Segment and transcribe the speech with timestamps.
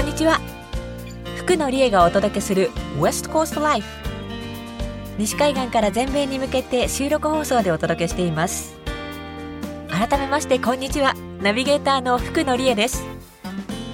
[0.00, 0.40] こんにちは。
[1.36, 3.86] 福野理恵がお届けする West Coast Life
[5.18, 8.78] 西海岸から全米に向けて収録放送でお届けしています。
[9.90, 11.12] 改めましてこんにちは。
[11.42, 13.04] ナビゲーターの福野理恵です。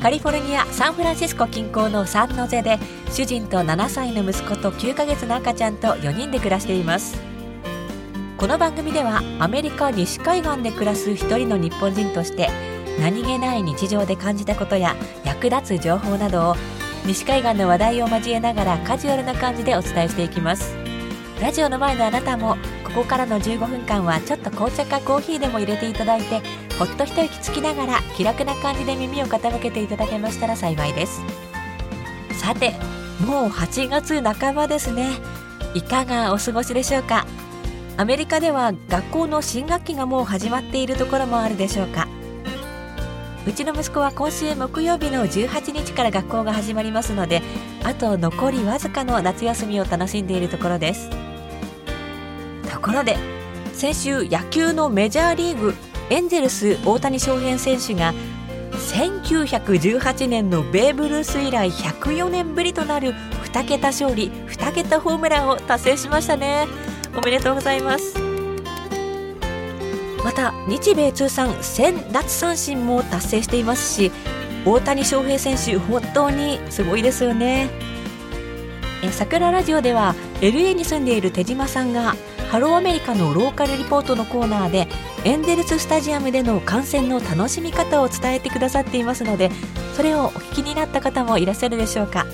[0.01, 2.79] カリフォルニアサンフランシスコ近郊のサンノゼで
[3.11, 7.21] 主人と7歳の息子と9ヶ月の赤ちゃんと4人で暮らしています。
[8.37, 16.57] この番組ではアメリカ西海岸で暮らす一人の日本人として何気ない日常で感じたことや役立つ情報などを
[17.05, 20.75] 西海岸の話題を交えながらカジュアルな感じでお伝えしていきます。
[21.41, 26.41] ラジオの前のあなたもここからの15分間はちょっと紅茶かコーヒーでも入れていただいて
[26.79, 31.21] ほっと一息つきながら気楽な感じで耳を傾けていただけましたら幸いです。
[32.41, 32.73] さて
[33.27, 35.11] もう8月半ばですね。
[35.75, 37.27] いかがお過ごしでしょうか？
[37.99, 42.09] アメリカでは学校の新学期がもう始まっているところもあるでしょうか？
[43.47, 47.43] うちの息子は今週木曜日の18日から学校が始まりますので
[47.85, 51.09] あと残りわずかの夏休みを楽しんでいるところです。
[52.69, 53.17] ところで
[53.73, 55.75] 先週野球のメジャーリーグ
[56.11, 58.15] エンゼルス大谷翔平選手が
[58.73, 66.67] 1918年のベーブ・ルース以来104年ぶりとなる2桁勝利2桁ホームランを達成しましたね。
[67.17, 68.26] おめでとうございます。
[70.27, 74.11] また日米通算1000奪三振も達成していますし
[74.65, 77.71] 大谷翔平選手本当にすごいですよね。
[79.05, 82.17] え桜ラジオでは LA に住んでいる手島さんが
[82.51, 84.89] ハローアメリカのローカルリポートのコーナーで
[85.23, 89.53] エンゼルススタジアムでの観戦の楽しみ方を伝えてくださっていますので
[89.95, 92.25] それをお聞きになった方もいらっしゃるでしょうか、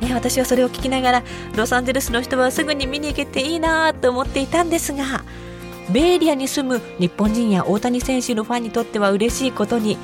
[0.00, 1.24] ね、私はそれを聞きながら
[1.56, 5.24] ロサンゼルスの人はすぐに見に行けていいなと思っていたんですが
[5.90, 9.98] ベイエリアに住む日本人や大谷選手のファンにとっては嬉しいことに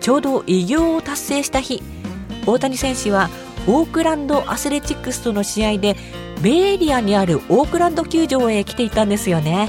[0.00, 1.82] ちょうど偉業を達成した日
[2.46, 3.30] 大谷選手は
[3.66, 5.96] オークランドアスレチックスとの試合で
[6.42, 9.68] ベイエリアにあるオークランド球場へ来ていたんですよね。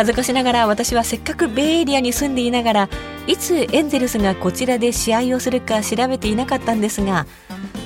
[0.00, 2.88] 恥ずかしながら私はせっかくベイエリアに住んでいながら
[3.26, 7.26] いつエンゼルスがこちらで試合をするか調べていなかったんですが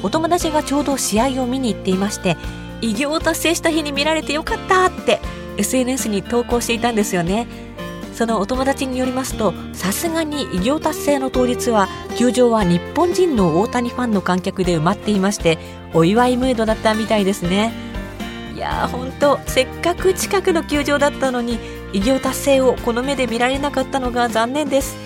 [0.03, 2.37] お友達がちょうど試合を見に行っていまして
[2.83, 5.19] 偉業を達成した日に見られてよかったって
[5.57, 7.47] SNS に投稿していたんですよね。
[8.15, 15.59] そのお友達によりますとさすがに偉業達成の当日は球場は日本人の大谷ファンの観客で埋まっていまして
[15.93, 17.73] お祝いムードだったみたいですね。
[18.55, 21.59] いやー本当せっかく近くの球場だったのに
[21.93, 24.97] 偉業達成をこの目で見られなかったのが残念です。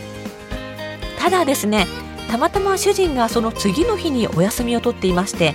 [1.19, 1.87] ただですね
[2.31, 5.55] たまたま主人がその次の日にお休みを取っていまして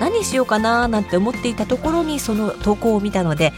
[0.00, 3.52] 何しようかななんて思っていたところにその投稿を見たので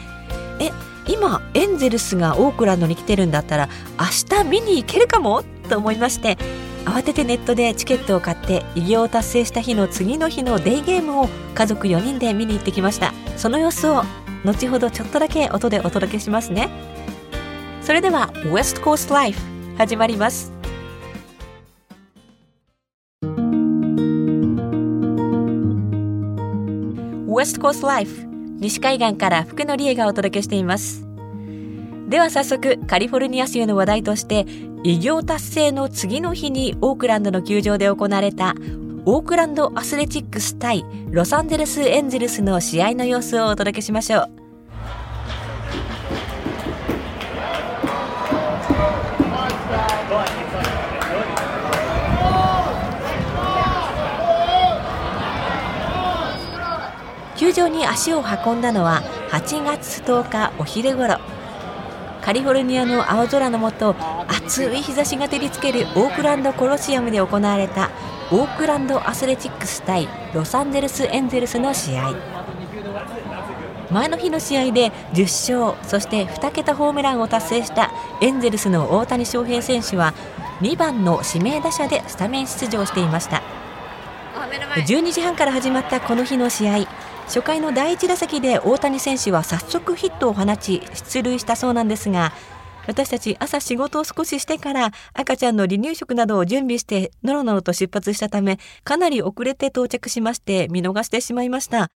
[0.61, 0.71] え
[1.07, 3.69] 今エンゼルスがオークランドに来てるんだったら
[3.99, 5.43] 明日見に行けるかも？
[5.69, 6.37] と思いまして
[6.85, 13.13] 慌ててネットでチケットを買って偉業を達成した日の次の日のデイゲームを家族4人で見に行ってきました。
[13.37, 14.05] その様子を
[14.45, 16.69] 後ほどちょっとだけ音でお届けしますね。
[17.83, 19.41] それでは West Coast Life
[19.77, 20.53] 始まります。
[27.27, 28.26] West Coast Life
[28.59, 31.07] 西海岸から福野理恵がお届けしています。
[32.09, 34.47] では早速カリフォルニア州の話題として
[34.85, 38.55] 偉業達成の次の日にオークランドの球場で行われた
[39.05, 44.36] オークランドアスレチックス対ロサンゼルスエンゼルスの試合の様子をお届けしましょう。
[57.69, 61.19] に足を運んだのは8月10日お昼頃。
[62.23, 63.95] カリフォルニアの青空の下
[64.27, 67.91] 暑い日差しが照りつけるオークランドコロシアムで行われた
[68.33, 72.15] オークランドアスレチックス対ロサンゼルスエンゼルスの試合。
[73.91, 80.13] 前の日の試合で10勝そして2桁ホームランを達成したエンゼルスの大谷翔平選手は
[80.61, 83.43] 2番の指名打者でスタメン出場していました。
[84.87, 86.87] 12時半から始まったこの日の試合
[87.27, 92.33] 初回の第1打席で大谷選手は早速ヒットを放ち出塁したそうなんですが
[92.87, 101.91] 私たち朝仕事を少ししてから赤ちゃんの離乳食などを準備してのろのろと出発したためかなり遅れて到着しまして見逃してしまいました。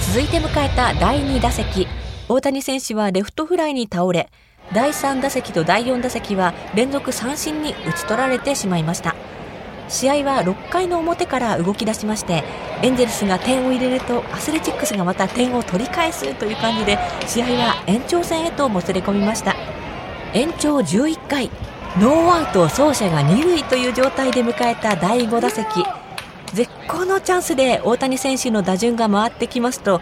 [0.00, 1.86] 続いて迎えた第2打席。
[2.28, 4.30] 大谷選手はレフトフライに倒れ
[4.72, 9.16] 第3打席と第4打席は連続三振に打ち取られてしまいました。
[9.90, 12.44] 試合は6回の表から動き出しまして
[12.82, 16.96] エンゼルスが点を入れるとアスレチックスがまた点を取り返すという感じで
[17.26, 19.54] 試合は延長戦へともつれ込みました。
[20.32, 21.50] 延長11回
[21.98, 25.66] ノーアウト走者が2塁という状態で迎えた第5打席。
[26.52, 30.00] 絶好のチャンスで大谷選手の打順が回ってきますと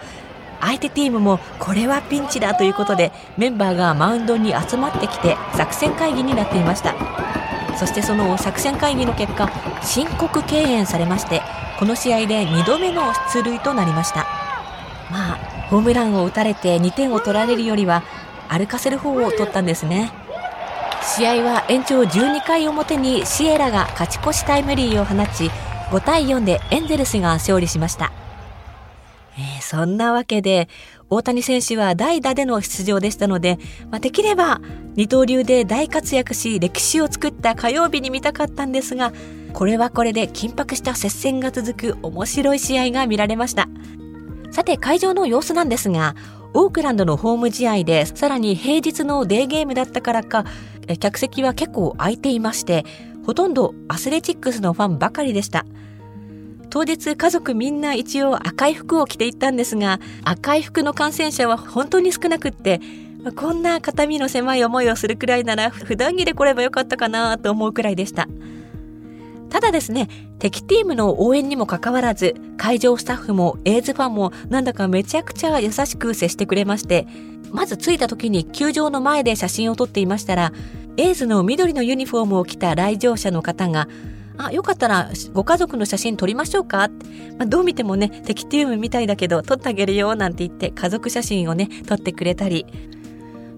[0.60, 6.94] 相手チームもこれはピンチだということでメンバーがマウンドに集まってきて作戦会議になっていました。
[7.78, 9.48] そしてその作戦会議の結果
[9.82, 11.42] 申告敬遠されまして
[11.78, 14.26] この試合で2度目の出塁となりました。
[15.10, 15.38] まあ
[15.70, 18.02] ホームランを打たれて2点を取られるよりは
[18.48, 20.12] 歩かせる方を取ったんですね。
[21.02, 25.50] 試合は延長12回表にシエラが勝ち越しタイムリーを放ち
[25.90, 28.12] 5対4でエンゼルスが勝利しました。
[29.68, 30.66] そんなわけで、
[31.10, 33.58] 大谷選手は代打での出場でしたので、
[33.90, 34.62] まあ、できれば
[34.94, 39.12] 二刀流で大活躍し歴史を作った火曜日に見たかったんですが、
[39.52, 43.68] これはこれで緊迫した接戦が続く面白い試合が見られました。
[44.50, 46.16] さて会場の様子なんですが、
[46.54, 50.46] オークランドのホーム試合で、さらに平日のデーゲームだったからか、
[50.98, 52.86] 客席は結構空いていまして、
[53.26, 55.66] ほとんどアスレチックスのファンばかりでした。
[56.70, 62.80] 当日家族みんな一応赤い服を着ていったんですが、赤い服の感染者は本当に少なくって、
[63.36, 68.28] こんな肩身の狭い思いをするくらいなら普段着で来ればよかったかなと思うくらいでした。
[69.50, 77.06] ただですね、敵チームの応援にもかかわらず、会場スタッフもエイズファンもなんだかめちゃくちゃ優しく接してくれまして、
[77.50, 80.52] まず着いた時に球場の前で写真を撮っていましたら、
[80.98, 83.88] エイズの緑のユニフォームを着た来場者の方が、
[84.46, 86.88] あ、よかったらご家族の写真撮りましょうか
[87.38, 92.66] まあ、どう見てもね、テキティウムみたいだけど撮ってあげるよなんて言って家族写真をね、撮ってくれたり、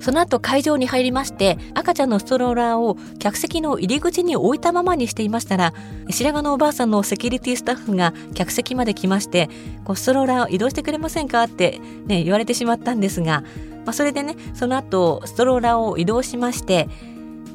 [0.01, 5.75] その後会場に入りまして、赤ちゃんのストローラーを客席の入り口に置いたままにしていましたら、
[6.09, 9.51] 白髪のおばあさんのセキュリティスタッフが客席まで来まして、
[9.85, 11.43] こうストローラーを移動してくれませんか？
[11.43, 13.45] ってね、言われてしまったんですが、
[13.85, 16.89] まあ、それでね、その後ストローラーを移動しまして、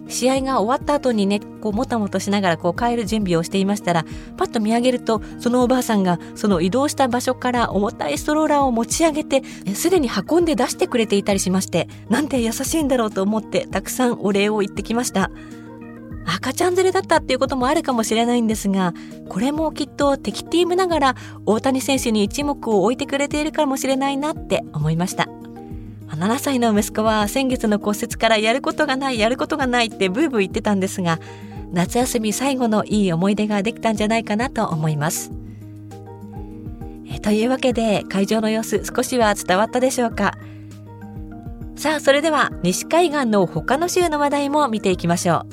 [0.07, 4.05] 試合が終わった後にね、こうもたもたしながらこう帰る準備をしていましたら、
[4.37, 9.43] パッと見上げると、そのおばあさんがその移動した場所から重たいストローラーを持ち上げて、
[9.73, 15.31] すでに運んで出してくれていたりしまして、なんて優しいんだろうと思ってたくさんお礼を言ってきました。
[16.27, 18.93] 赤ちゃん連れだったっていうこともあるかもしれないんですが、
[19.29, 21.15] これもきっと敵チームながら
[21.45, 25.27] 大谷選手に一目を置いてくれているかもしれないなって思いました。
[26.09, 31.19] 7歳の息子は先月の骨折からやることがないやることがないってブーブー言ってたんですが
[31.71, 35.31] 夏休み最後のいい思い出ができたんじゃないかなと思います。
[37.09, 40.37] えというわけで会場の様子少しは伝わったでしょうか？
[41.75, 45.45] さあそれでは西海岸の他の州の話題も見ていきましょ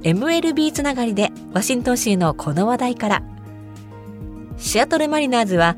[0.00, 0.02] う。
[0.02, 3.22] MLB つながりでワシントン州のこの話題から。
[4.56, 5.76] シアトルマリナーズは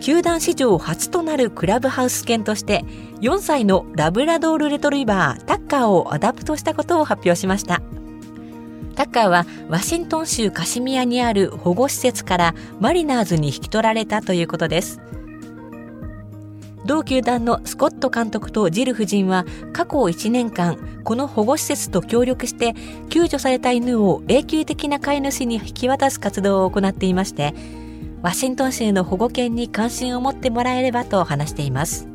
[0.00, 2.84] 球団史上初となるクラブハウス犬として
[3.20, 7.82] 4歳のラブラドールレトリバータッカーを adopt したことを発表しました。
[8.94, 15.00] タッカーはワシントン州カシミヤにある保護施設からマリナーズに引き取られたということです。
[16.86, 22.74] 同球団のスコット監督とジル夫人は過去1年間この保護施設と協力して
[23.10, 27.54] 救助された犬を永久的な飼い主に引き渡す活動を行っていまして
[28.26, 32.08] ワシントン州の保護犬に関心を持ってもらえればと話しています。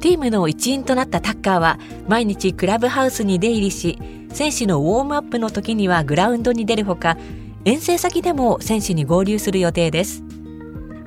[0.00, 3.96] チームの一員となったタッカーは毎日クラブハウスに出入りし、
[4.32, 7.16] 選手のウォームアップの時にはグラウンドに出るほか、
[7.64, 10.24] 遠征先でも選手に合流する予定です。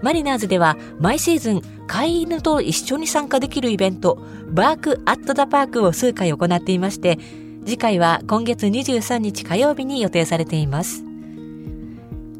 [0.01, 7.19] マリナーズでは毎シーズン飼い犬と一緒に参加できるイベント、バーク・アット・ザ・パークを数回行っていまして、
[7.65, 11.06] 次回は今月23日火曜日に予定されています。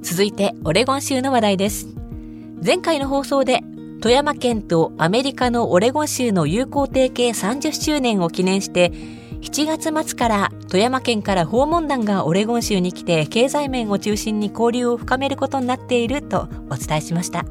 [0.10, 1.90] 続いてオレゴン州の話題です。
[2.66, 3.62] 前回の放送で
[4.00, 8.94] 富山県とアメリカのオレゴン州の友好提携30周年を記念して
[9.42, 17.44] 7月末から富山県から訪問団がオレゴン州に来て経済面を中心に交流を深めることになっているとお伝えしました。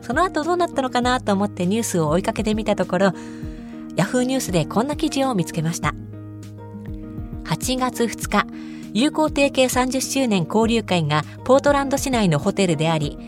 [0.00, 3.12] その後どうなったのかなと思ってニュースを追いかけてみたところ
[3.96, 5.94] ヤフーニュースでこんな記事を見つけました。
[7.44, 8.46] 8月2日
[8.94, 13.18] 友好提携30周年交流会がポートランド市内のホテルであり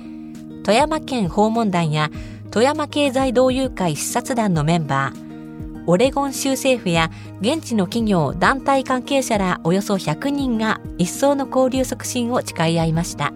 [0.65, 2.11] 富山県訪問団や
[2.51, 13.33] 富山経済同友会視察団のメンバーオレゴン州政府や現地の企業団体関係者らおよそ100人が一層の交流促進を誓い合いました。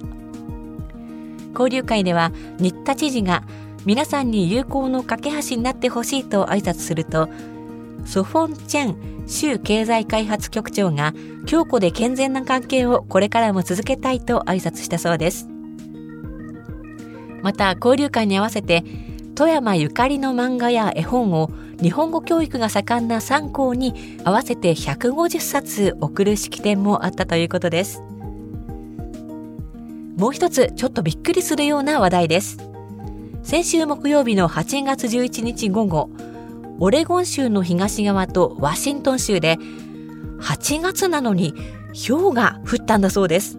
[1.55, 3.45] 交流会では新田知事が
[3.87, 7.29] 皆さんに友好の架け橋になってほしいと挨拶すると
[8.05, 11.15] ソフォン・チェン州経済開発局長が
[11.47, 15.49] 強固で健全な関係をこれからも続けたいと挨拶したそうです。
[17.43, 18.85] また交流会に合わせて
[19.35, 21.51] 富山ゆかりの漫画や絵本を
[21.83, 28.03] 日本語教育が盛んな3校に合わせて150冊送る式典もあったということです。
[30.17, 32.59] もう一つちょっとびっくりするような話題です。
[33.43, 36.09] 先週木曜日の8月11日午後
[36.81, 39.59] オレゴン州の東側とワシントン州で
[40.41, 41.55] 8月なのに
[42.09, 43.59] 氷が降ったんだそうです。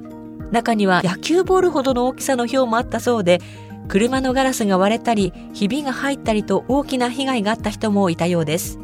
[0.52, 3.42] 中には野球ボールほどの大きさの氷もあったそうで
[3.88, 8.80] 車のガラスが割れたりひびが入ったりと大きな被害があった人もいたようです。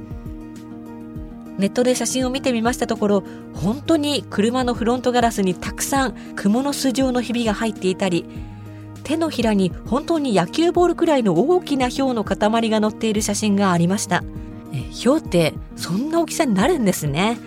[1.57, 3.23] ネットで写真を見てみましたところ
[3.53, 8.25] 本当に車のフロントガラスにたくさん蜘蛛の巣状のひびが入っていたり
[9.03, 14.23] 手のひらに本当に野球ボールくらいの大きな氷の塊が載っている写真がありました。
[15.03, 17.37] 氷ってそんな大きさになるんですね。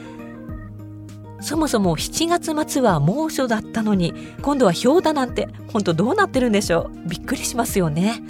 [1.41, 7.09] そもそも7月末は猛暑だったのに今度は氷だなんて本当どうなってるんでしょう。
[7.09, 8.23] びっくりしますよね。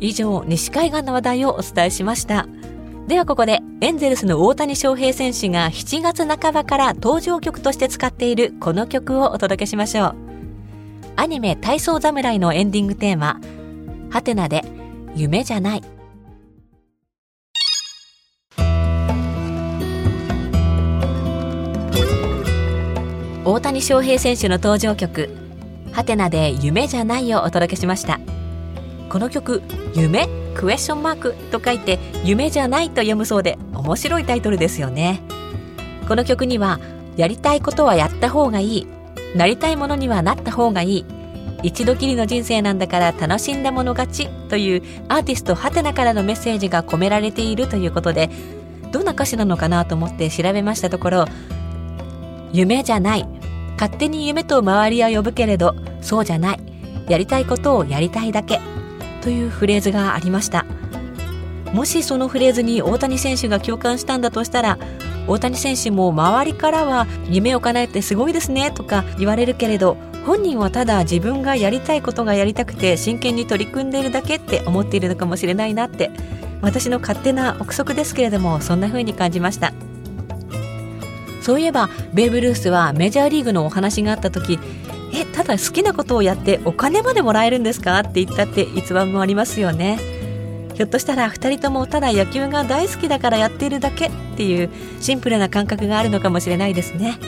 [0.00, 2.46] 以上西海岸の話題をお伝えしました。
[3.06, 10.27] ではここでエンゼルスの大谷翔平選手が7月半ばから登場曲として使っているこの曲をお届けしましょう。
[11.20, 13.40] アニメ体操侍のエンディングテーマ。
[14.08, 14.62] ハテナで
[15.16, 15.82] 夢じゃない。
[23.44, 25.28] 大谷翔平選手の登場曲
[25.90, 28.20] 「ハテナで夢じゃない」をお届けしました。
[29.08, 29.64] この曲
[29.96, 35.20] 「夢?」クエスチョンマークと書いて「夢じゃない」と読むそうで面白いタイトルですよね。
[36.06, 36.78] この曲には
[37.16, 38.97] やりたいことはやった方がいい。
[39.34, 41.04] なりたいものにはなった方がいい。
[41.62, 48.30] 一度きりの人生なんだから楽しんだもの勝ちというアーティストハテナからのメッセージが込められているということで
[48.92, 51.24] どんな歌詞なのかなと思って調べましたところ
[52.52, 53.28] 夢じゃない。
[53.72, 56.60] 勝手に夢と周りは呼ぶけれどそうじゃない。
[57.08, 58.60] やりたいことをやりたいだけ。
[59.20, 60.64] というフレーズがありました。
[61.72, 64.78] もしそのフレーズに大谷選手が共感したんだとしたら
[65.28, 76.10] 大谷選手も周りからは夢を叶えてすごいですねとか言われるけれど本人はただ自分がやりたいことがやりたくて真剣に取り組んでいるだけって思っているのかもしれないなって
[76.60, 79.72] 私の勝手な憶測ですけれどもそんな風に感じました。
[81.40, 84.58] そういえばベーブ・ルースはメジャーリーグのお話があった時
[85.14, 88.00] えただ好きなことをやってお金までもらえるんですか？
[88.00, 89.98] って言ったって逸話もありますよね。
[90.78, 94.70] ひょっとしたら2人ともただ野球が大好きだからやっているだけっていう
[95.00, 97.18] シンプルな感覚があるのかもしれないですね。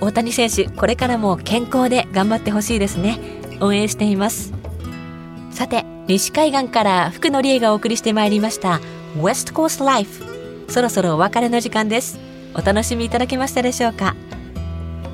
[0.00, 3.18] 大谷選手これからも健康で頑張ってほしいですね。
[3.60, 4.52] 応援しています。
[5.50, 8.80] さて西海岸から福野理恵がお送りしてまいりました
[9.20, 10.24] 「West Coast Life」
[10.70, 12.20] そろそろお別れの時間です。
[12.54, 14.14] お楽しみいただけましたでしょうか。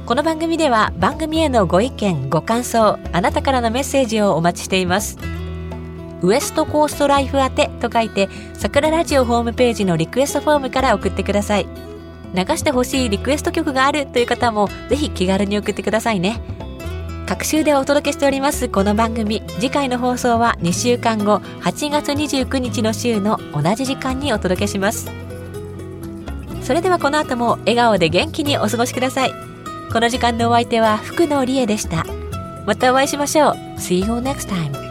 [0.04, 5.16] この番組では番組へのご意見ご感想あなたからのメッセージをお待ちしています。
[6.26, 11.68] ウエストコーストライフ宛てと書いて桜ラジオホームページのリクエストフォームから送ってください。
[12.34, 16.40] 流してほしいリクエスト曲があるという方もぜひ気軽に送ってくださいね。
[17.28, 19.40] 各週でお届けしておりますこの番組。
[19.60, 25.08] 次回の放送は2週間後8月29日の週の同じ時間にお届けします。
[26.60, 29.32] それではこの後も笑顔で元気にお過ごしください。
[29.92, 32.04] この時間のお相手は福野理恵でした。
[32.66, 33.52] またお会いしましょう。
[33.78, 34.85] See you next time.